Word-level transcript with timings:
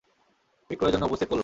বিক্রয়ের 0.69 0.93
জন্য 0.93 1.05
উপস্থিত 1.05 1.27
করল। 1.29 1.39